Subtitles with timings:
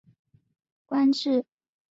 [0.87, 1.47] 官至江西粮道。